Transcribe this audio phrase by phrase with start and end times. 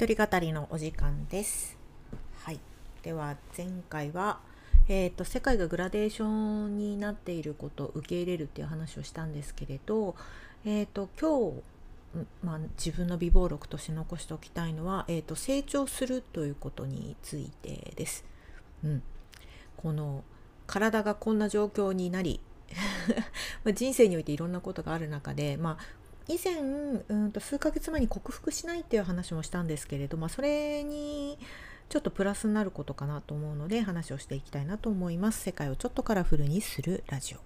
[0.00, 1.76] 一人語りのお時間です。
[2.44, 2.60] はい。
[3.02, 4.38] では前回は
[4.86, 10.14] えっ、と世界がグラデーションになっていることを受け入れるっていう話をしたんですけれど、
[10.64, 18.24] えっ、と今日まあ、自分の備忘録として残しておきたいのは、えー、と成長するということについてです。
[18.84, 19.02] うん、
[19.76, 20.22] この
[20.68, 22.38] 体がこんな状況になり
[23.74, 31.38] 人生においていろんなことがある中で、まあ、以前うんと数ヶ月前に克服しないっていう話もしたんですけれど、まあ、それに
[31.88, 35.40] ちょっとプラスになることかなと思うので話をしていきたいなと思います。
[35.40, 37.38] 世界をちょっとカラフルにするラジオ。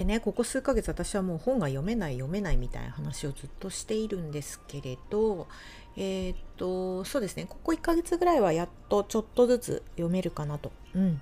[0.00, 5.46] でねここ数ヶ月私はもう本が読めない読めないみたいな話をずっとしているんですけれど
[5.94, 10.72] えーっとそうですねここ1ヶ月ぐらいはやっとちょっとずつ読めるかなと。
[10.94, 11.20] うん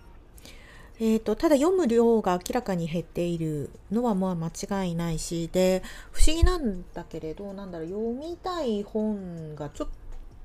[1.01, 4.49] えー、とただ読む量が明らかに減っているのはまあ間
[4.85, 5.83] 違いないしで
[6.13, 9.89] 不思議なんだけれどなんだろう読みたい本がちょっ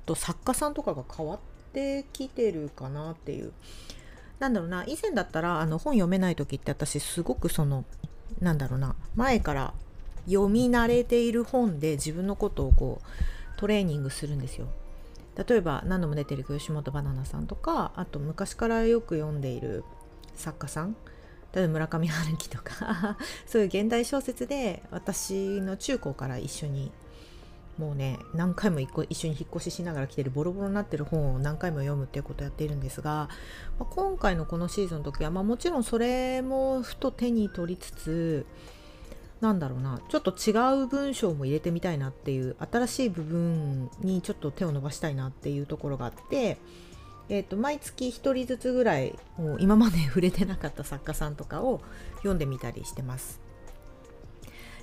[0.07, 1.39] と作家さんとかが変わっ
[1.71, 3.51] てきてるかなっていう
[4.39, 7.85] なんだろうな以前だったらあの本読めない時って私すごくその
[8.41, 8.95] なんだろうな。
[9.15, 9.73] 前から
[10.25, 14.67] 読み慣れている本で自分のことをこうトレーニングするんですよ。
[15.35, 19.83] 例えば何度も出てる吉本ばななさんとかあと昔からよく読んでいる
[20.35, 20.95] 作家さん。
[21.53, 23.17] 例えば村上春樹とか。
[23.45, 26.91] そういう現代小説で私の中高から一緒に
[27.77, 33.29] もうね何回も一個一緒に引っ越ししながら来てるボロボロになってる本を何回も読むっていうことをやっているんですが、
[33.79, 38.45] まあ、今回のこのシーズンの時は、まあ、もちろんそれもふと手に取りつつ
[39.41, 40.51] なんだろうなちょっと違
[40.83, 46.57] う文章も入れてみたいなっていう新しい部分にちょっと手を伸ばしたいなっていうところがあって
[47.29, 51.81] えーと、毎月1人ずつぐらいもう今まで触れてなかった作家さんとかを
[52.17, 53.42] 読んでみたりしてます。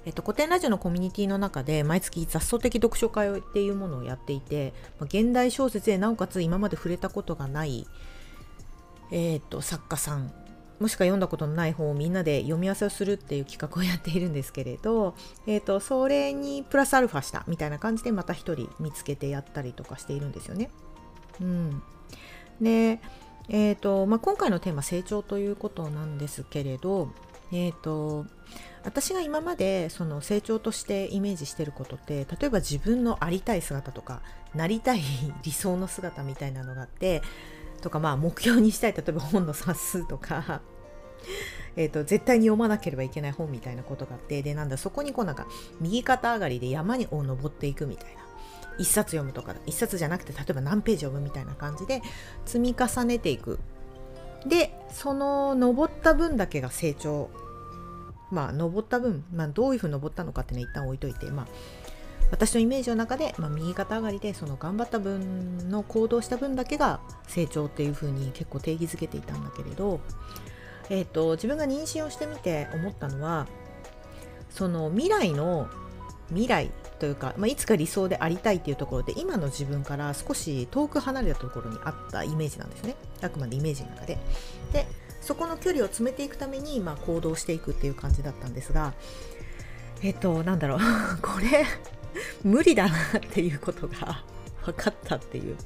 [0.07, 7.87] えっと、古典ラジオのコミュニティの中で毎月雑草的読書会っていうものをやっていて現代小説でなおかつ今まで触れたことがない、
[9.11, 10.33] えっと、作家さん
[10.81, 15.15] もしくは読んだことのない本をみんなで読み合わせをするっていう企画をやっているんですけれど、
[15.47, 20.71] えっと、それにプラスアルファしたみたいな感じでまた一人見つけてやったりとかしているんですよね。
[21.43, 21.83] うん、
[22.63, 22.99] で、
[23.51, 27.11] えーとまあ、今回のテーマ成長ということなんですけれど、
[27.53, 28.25] えーと、
[28.85, 34.23] 私が今までその成長としてイメージしてることって例えば自分のありたい姿とか
[34.55, 35.03] なりたい
[35.43, 37.23] 理想の姿みたいなのがあって
[37.83, 40.61] とかまあ目標にしたい例えば本の冊数とか
[41.77, 45.47] えと絶対に読まなければいけない本みたいなことがあってでなんだそこにこうなんか
[45.81, 48.23] 右肩上がりで山にを登っていくみたいな
[48.79, 52.03] 1冊読むとか1冊じゃなくて例えば何ページ読むみたいな感じで
[52.47, 53.59] 積み重ねていく。
[54.47, 57.29] でその登った分だけが成長
[58.31, 61.47] まあ登った分、まあ、どういうふうに登ったのかってね一旦置いといてまあ
[62.31, 70.01] 私のイメージの中で、まあ、右肩上がりでその頑張った分の行動した分だけが成長っていうふうに結構定義づけていたんだけれど、
[70.91, 73.49] えーと、自分が妊娠をしてみて思ったのは
[74.49, 75.69] その未来の
[76.29, 76.71] 未来
[77.01, 84.19] というか、まあ、いつか理想でありたいっていうところで今の自分から少し遠く離れたところにあったイメージなんですねあくまでイメージの中で。
[84.73, 84.87] で
[85.21, 88.95] そこの距離を詰めていくために、まあ、行動していくっていう感じだったんですが
[90.03, 90.79] えっとなんだろう。
[91.21, 91.67] これ
[92.43, 94.25] 無理だなっていうことが
[94.65, 95.57] 分かったっていう。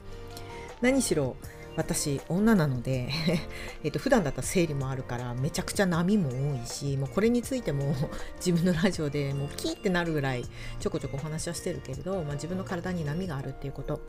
[0.81, 1.37] 何しろ
[1.77, 3.09] 私女なので
[3.83, 7.95] えっと普段だったら生理もあるからめちゃくちゃ波も多いしもうこれについても
[8.37, 10.45] 自分のラジオでもうキーってなるぐらい
[10.79, 14.01] ちょこちょこお話はしてるけれど、まあ、自分の体に波があるっていうこと。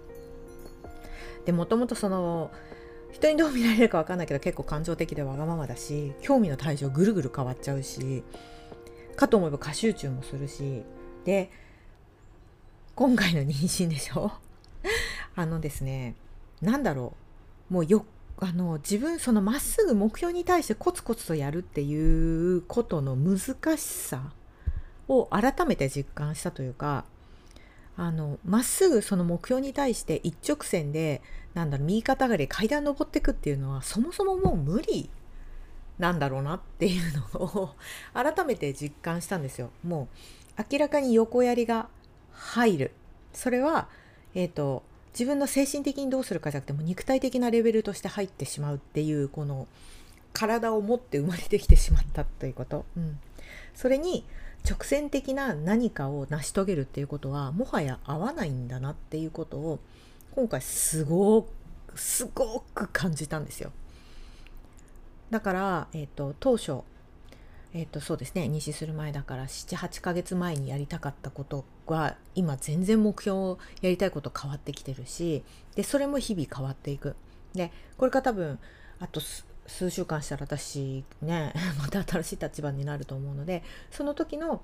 [1.46, 2.52] でもともとその
[3.16, 8.24] 人にどう見られるか分かんないけど結構感情的でわがままだし興味の対象ぐるぐる変わっちゃうし
[9.16, 10.84] かと思えば過集中もするし
[11.24, 11.50] で
[12.94, 14.34] 今回の妊娠でしょ？
[15.36, 16.16] あのですね
[16.62, 17.14] 何だろ
[17.72, 17.74] う？
[17.74, 18.06] もうよ
[18.38, 23.38] あの自分そのまっすぐ目標に対してコツコツとやるっていうことの難
[23.78, 24.34] しさ
[25.08, 27.06] を改めて実感したというか
[27.98, 31.22] あのまっすぐその目標に対して一直線で
[31.54, 35.10] なんだろう右肩上がり階段登っていくっていうのはそもそももう無理
[35.98, 37.76] なんだろうなっていうのを
[38.14, 39.72] 改めて実感したんですよ。
[39.84, 40.10] も
[40.58, 41.88] う明らかに横やりが
[42.34, 42.92] 入る。
[43.34, 43.88] それは、
[44.34, 44.84] えーと、
[45.14, 49.68] 自分の精神的にどうするかじゃなくても肉体的なレベルとして入ってしまうっていうこの
[50.34, 53.20] 体を持って生まれてきてしまったということ、うん、
[53.74, 54.26] それに
[54.68, 59.80] 直線的な何かを成し遂げるっていうことはもはや合わないんだなっていうことを
[60.34, 61.48] 今回すご
[61.96, 63.72] すごく感じたんですよ。
[65.30, 66.80] だから、えーと、当初、
[67.74, 75.44] えーとそうですね妊娠する前だから78ヶ月前にやりたかったことは今全然目標をやりたいこと変わってきてるし
[75.76, 77.16] でそれも日々変わっていく。
[77.54, 78.60] でこれから多分
[79.00, 79.22] あと
[79.68, 84.62] 数週間したら私ね また新しい立場になると思うのでその時の、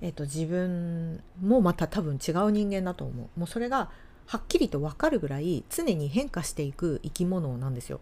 [0.00, 3.38] えーと、自分もまた多分違う人間だと思う。
[3.38, 3.90] もうそれが
[4.26, 8.00] はっきりと分かるぐらい常に変化していく生き物なんですよ。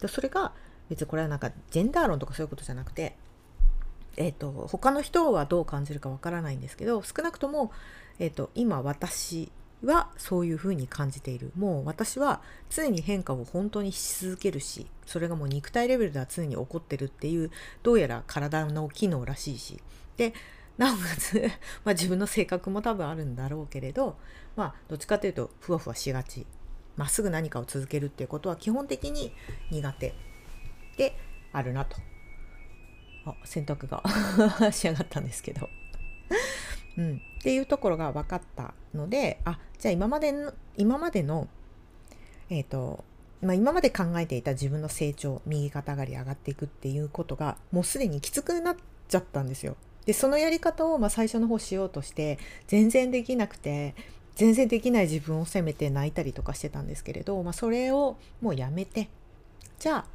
[0.00, 0.52] でそれが
[0.88, 3.16] 別にこれはなんかジェンダー論とかそういうことじゃなくて
[4.16, 7.70] えーと、他の人はどう感じるかわからないんですけど少なくとも、
[8.18, 9.50] えーと今私
[9.82, 11.52] はそういうふうに感じている。
[11.56, 17.50] もう私は常に変化を本当にし続けるしそれがもう肉体レベルでは常に起こってるっていう
[17.82, 19.80] どうやら体の機能らしいし。
[20.16, 20.34] で
[20.76, 21.34] なおかつ
[21.84, 24.16] まあ、自分の性格も多分あるんだろうけれど、
[24.56, 26.46] まあ、どっちかというとふわふわしがち。
[26.96, 29.32] まっすぐ何かを続けるっていうことは基本的に
[29.70, 30.14] 苦手
[30.96, 31.16] で
[31.52, 31.96] あるなと。
[33.26, 34.02] あ洗濯が
[34.72, 35.68] 仕上がったんですけど。
[37.00, 41.48] うん、っていうところが分かったのであじゃあ今までの今までの
[42.50, 43.04] えっ、ー、と
[43.42, 48.76] まあ、今まで考えていた自分の成長右肩上がり上がっていくっていうことがもうすでにきつくなっ
[49.08, 49.76] ちゃったんですよ。
[50.04, 53.94] でそのやり方をまあ最初の方しようとして全然できなくて
[54.34, 59.08] 全然できない自分を責めて泣いたりとかしてたんですけれど、まあ、それをもうやめて
[59.78, 60.06] じゃあ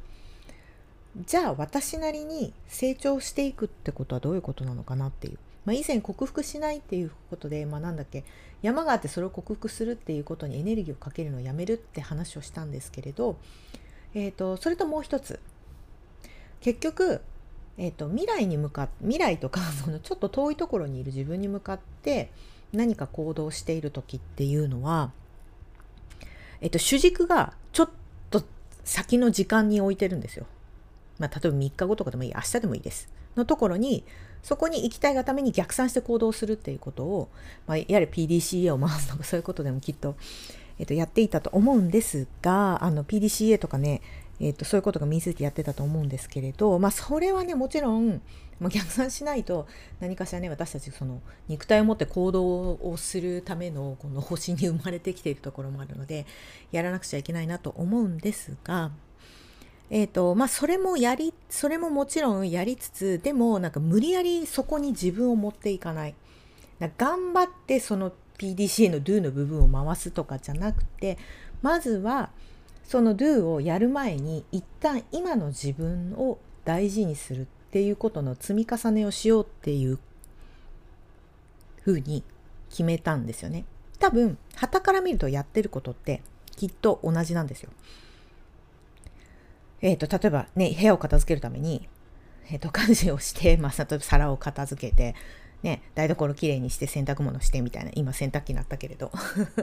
[1.24, 8.24] じゃあ私なりに成長していくってことはどういうことなのかなっていうまあ、以前克服しないっていうことで、まあ、なんだっけ
[8.62, 13.36] 山があってそれを克服するっていうことにエネルギーをかけるのをやめるって話をしたんですけれど、
[14.14, 15.40] えーと、それともう一つ
[16.60, 17.20] 結局、
[17.78, 22.30] えーと、未来に向かっ未来とか そのちょっと遠いところにいる自分に向かって
[22.72, 25.12] 何か行動している時っていうのは、
[26.60, 27.90] えーと主軸がちょっ
[28.30, 28.44] と
[28.84, 30.46] 先の時間に置いてるんですよ。
[31.18, 33.08] まあ、例えば3日後とかでもいい明日でもいいです。
[33.36, 34.04] のところに
[34.42, 37.28] そこに行きたいがために逆算して行動するっていうことを、
[37.66, 40.14] まあ、やはり PDCA を回すとか そういうことでもきっと、
[40.78, 44.02] えっと、やっていたと思うんですがあの PDCA とかね、
[44.38, 48.22] えっと、そういうことが身についてやってたと思うんですけれど、まあ、それはねもちろん
[48.60, 49.66] もう逆算しないと
[50.00, 56.24] 何かしらね私たちその肉体を持って行動をするためのこの星に生まれてきているところもあるので
[56.72, 58.92] やらなくちゃいけないなと思うんですが
[59.88, 66.14] えーとまあ、それもやりそれももちろんやりつつでもなんか無理やりそこに自分を持っていかない
[66.98, 71.18] 頑張ってその PDCA の Do の部分を回すとかじゃなくて
[71.62, 72.30] まずは
[72.84, 79.98] その Do をやる前に一旦今の自分を大事にするっていうことの積み重ねをしようっていう
[81.82, 82.24] ふうに
[82.70, 83.64] 決めたんですよね。
[83.98, 86.22] 多分旗から見るとやってることって
[86.56, 87.70] きっと同じなんですよ。
[89.86, 91.88] えっ、ー、と、例えばね、部屋を片付けるために、
[92.50, 95.14] えっ、ー、と、家事をして、まあ、例えば皿を片付けて、
[95.62, 99.10] ね、台所きれいにして洗濯物してみたいな、今洗濯機になったけれど。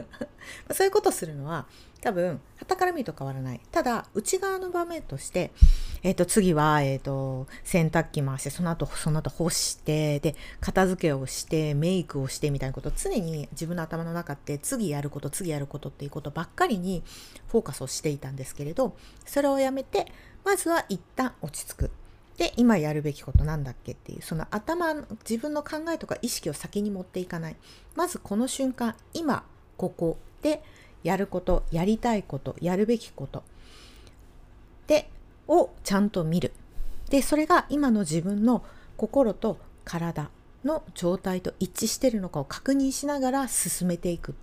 [0.72, 1.66] そういうことするのは、
[2.02, 3.60] 多分、旗から見ると変わらない。
[3.72, 5.52] ただ、内側の場面として、
[6.02, 17.02] えっ、ー、と、次は、えっ、と、洗濯機回して、その後、その後干して、で、片付けをして、メイクをしてみたいなこと、常に自分の頭の中って、次やること、次やることっていうことばっかりに
[17.48, 20.06] フォーカスをしていたんですけれど、それをやめて、
[20.44, 21.90] まずは一旦落ち着く。
[22.36, 23.92] で今やるべきことなんだっけ？
[23.92, 24.94] っていうその頭
[25.28, 27.56] 自分の考えとか意識を先に持っていかない。
[27.94, 29.44] まずこの瞬間今
[29.76, 30.62] ここで
[31.02, 33.44] やることやりたいことやるべきこと
[34.86, 35.08] で
[35.46, 36.52] をちゃんと見る。
[37.08, 38.64] でそれが今の自分の
[38.96, 40.30] 心と体
[40.64, 44.34] の状態と一致してるのかを確認しながら進めていくっ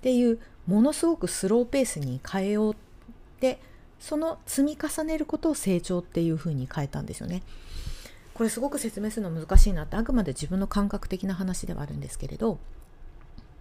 [0.00, 2.76] ていうものすごくスローペースに変えようっ
[3.40, 3.60] て
[4.00, 7.42] その積み重ねることを成長っていうふうに変えたんですよね。
[8.34, 12.58] これすごく説明するの難しいなってあくまで自分の感覚的な話ではあるんですけれど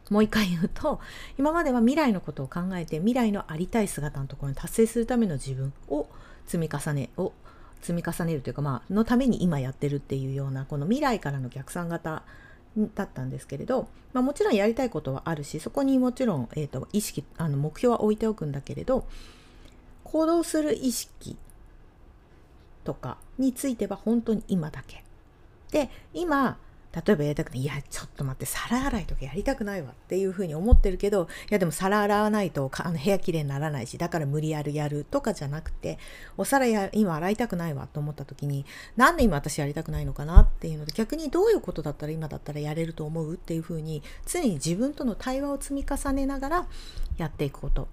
[0.09, 1.01] もう一回言うと
[1.37, 6.07] 今までは未来のことを考えて未来のありたい姿のところに達成するための自分を
[6.45, 7.33] 積み重ねを
[7.81, 12.23] 積み重ねるというかまあのために今やってるっていうようなこの未来からの逆算型
[12.95, 19.05] だったんですけれど、まあ、もちろんやりたいことはあるしそこにもちろん、えーと、意識あの目標は置いておくんだけれど
[20.03, 21.37] 行動する意識
[22.83, 25.03] とかについては本当に今だけ。
[25.71, 26.57] で、今、
[26.91, 35.99] 例えばやりたくない、いや、ちょっと待って、皿洗いとかやりたくないわっていうふうに思ってるけど、いや、でも皿洗わないとあの部屋きれいにならないし、だから無理やるやるとかじゃなくて、
[36.35, 38.65] お皿や今洗いたくないわと思った時に、
[38.97, 46.67] なんで今私やりたくないのかなっていうので、逆にどういうことだったら今だったらやれると思うっていうふうに、常に自分との対話を積み重ねながら
[47.17, 47.87] やっていくこと。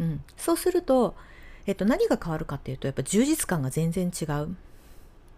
[0.00, 1.14] うん、そうすると、
[1.66, 4.56] えっと、何が変わるかっていうとやっぱ充実感が全然違う。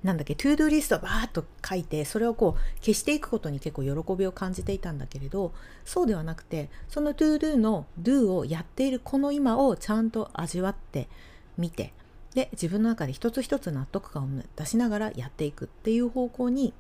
[0.03, 5.55] なんだっけ to do list をバーッと書いてそれをこう消していくことに結構喜びを感じていたんだけれど
[5.87, 11.09] そうではなくてその to do の do をやっているこの今をちゃんと味わって
[11.57, 11.95] みて
[12.35, 16.75] で自分の中で一つ一つ納得感を出しながらやっていくっていう方向に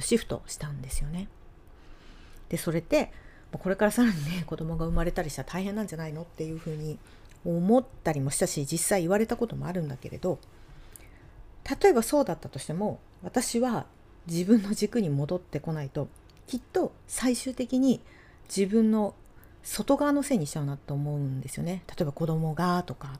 [0.00, 1.28] シフトしたんですよね。
[2.50, 3.10] でそれって
[3.52, 6.98] これからさらにね子供が生まれたりしたら大変なんじゃないのっていうふうに
[7.46, 10.38] 思ったりもしたし実際言われたこともあるんだけれど
[11.82, 13.86] 例えばそうだったとしても私は
[14.26, 16.08] 自分の軸に戻ってこないと
[16.46, 18.00] きっと最終的に
[18.48, 19.14] 自分の
[19.62, 21.82] 外側のせいにしちゃうなと思うんですよね。
[21.88, 23.18] 例えば子供がとか、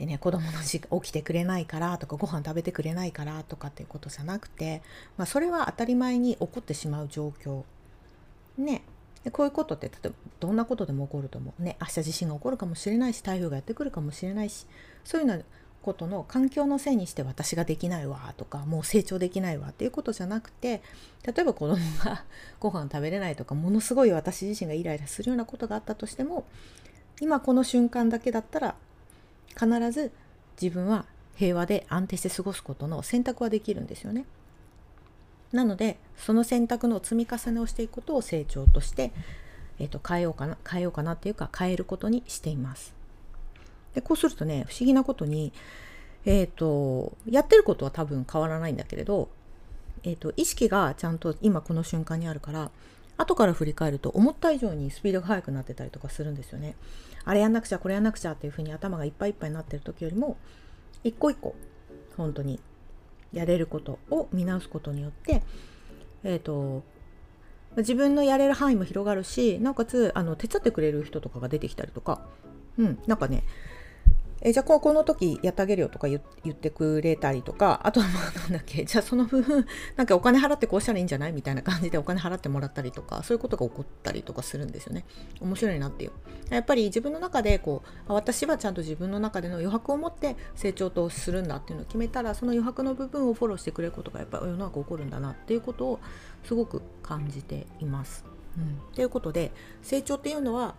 [0.00, 4.82] えね、子供の時起きてくれないからとかご飯食べてくれないからとかっていうことじゃなくて、
[5.16, 7.62] まあ、それは当たり前に起こってしまう状況。
[8.58, 8.82] ね。
[9.24, 14.66] でこういうことって例えばどんなことでも起こると思うね明日地震が起こるかもしれないし台風がやってくるかもしれないし
[15.04, 15.42] そういうの
[15.82, 20.82] ことの環境のせいにして私ができないわとかもう成長できないわっていうことじゃなくて
[21.24, 22.24] 例えば子供が
[22.60, 26.44] ご飯食べれないとかものすごい私自身がイライラするようなことがあったとしても
[27.20, 28.74] 今この瞬間だけだったら
[29.54, 30.12] 必ず
[30.60, 34.26] 自分は平和で安定して過ごすことの選択はできるんですよね。
[35.52, 39.12] なのでその選択の積み重ねをしていくことを成長として、
[39.78, 42.94] えー、と変えようかな変えようかなっていうか変えることにしています。
[43.94, 45.52] でこうするとね不思議なことに、
[46.24, 49.28] えーと、やってることは多分変わらないんだけれど、
[50.04, 52.70] えーと、意識がちゃんと今この瞬間にあるから
[53.16, 56.76] 後から振り返ると思った以上にスピードが速くなってたりとかするんですよね。
[57.24, 60.36] あれやんなくちゃこれやんなくちゃっていうふうに頭がいっぱいいっぱいになってる時よりも
[61.04, 61.54] 一個一個
[62.16, 62.60] 本当に
[63.32, 65.42] やれることを見直すことによって、
[66.24, 66.82] えーと
[67.76, 72.26] 自分のやれる範囲も広がるしなおかつあの手伝ってくれる人とかが出てきたりとか、
[72.78, 73.44] うん、なんかね
[74.42, 79.66] えじゃあこの時やってあげるよとか言ってくれたりとかあとはまあなんだっけじゃあその分
[79.96, 81.32] なんかお金払ってこうしたらいいんじゃない？
[81.32, 85.04] みたいな感じでお金払ってもらったりとかそういうことが起こったりとかするんですよね。
[85.40, 86.12] 面白いなっていう。
[86.48, 96.00] やっぱり自分の中でこう私はちゃんと自分の中での余白を持って成長とするんだっていうのを決めたらその余白の部分をフォローしてくれることがやっぱり世の中起こるんだなっていうことを
[96.44, 98.24] すごく感じています。
[98.56, 100.74] うん、ということで成長っていうのは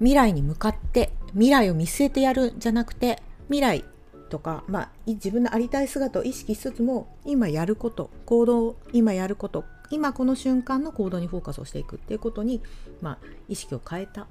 [0.00, 3.84] 未来に向かって未来を見据えてやるんじゃなくて未来
[4.28, 12.62] とか、まあ、自分のありたい姿を意識しつつも今やること行動今やること今この瞬間の行動にフォーカスをしていくっていうことに、
[13.02, 14.26] まあ、意識を変えた、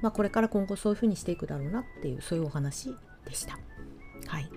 [0.00, 2.94] まあ、これから今後そういうふうにしていくだろうなっていうそういうお話
[3.26, 3.58] でした。
[4.26, 4.50] はい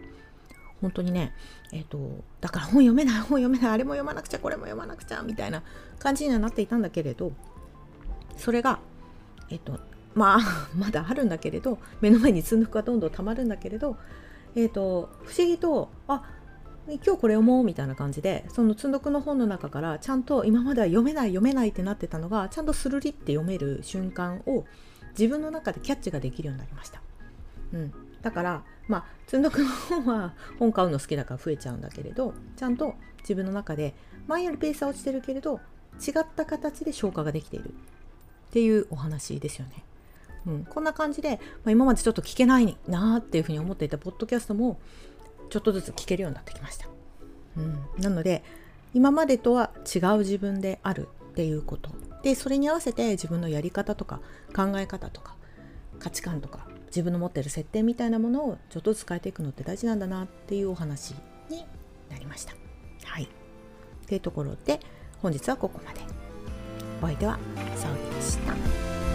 [0.81, 1.33] 本当にね、
[1.73, 5.63] えっ、ー、と、だから本読めない、本読めない、あれも読まなくちゃ、これも読まなくちゃ、みたいな
[5.97, 7.31] 感じにはなっていたんだけれど、
[8.37, 8.79] それが、
[9.49, 9.79] えっ、ー、と、
[10.17, 10.39] まあ
[10.75, 13.97] まだあるんだけれど目の前に積んどくがどんどん溜まるんだけれど、
[14.55, 16.23] えーと、不思議とあ
[16.87, 24.65] 今日これ読もうみたいな感じでその積んどくの本の中からちゃんと今までは読めない読めないってなってたのがちゃんとスルリって読める瞬間を
[25.11, 27.01] 自分の中でキャッチができるようになりました。
[27.73, 33.93] うん、だからまあ積んどくの本は本買うの好きだから増えちゃうんだけれどちゃんと自分の中で
[34.27, 35.59] 前よりペースは落ちてるけれど
[35.99, 37.73] 違った形で消化ができている
[38.47, 39.83] っていうお話ですよね。
[40.45, 44.79] うん、こんな感じで、まあ、今までちょっと聞けないなっていうふうに思っていたポッドキャストも
[45.49, 46.87] ちょっとずつ聞けるようになってきました。
[47.57, 48.43] うん、なので
[48.93, 51.89] 今までとは違う自分であるっていうこと
[52.23, 54.21] でそれに合わせて自分のやり方とか
[54.55, 55.35] 考え方とか
[55.99, 61.15] 価値観とか自分の持ってる設定みたいなものをちょっとずつ変えていくのって大事なんだなっていうお話
[61.49, 61.65] に
[62.09, 62.53] なりました。
[63.03, 63.27] はい。
[64.07, 64.79] というところで
[65.21, 66.01] 本日はここまで。
[67.01, 67.37] お相手は
[67.75, 69.06] 沙織でした。